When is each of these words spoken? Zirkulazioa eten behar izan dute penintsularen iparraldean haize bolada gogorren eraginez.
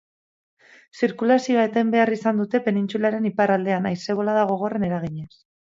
Zirkulazioa 0.99 1.67
eten 1.69 1.93
behar 1.97 2.11
izan 2.17 2.41
dute 2.43 2.63
penintsularen 2.71 3.31
iparraldean 3.33 3.89
haize 3.91 4.21
bolada 4.23 4.51
gogorren 4.55 4.91
eraginez. 4.93 5.33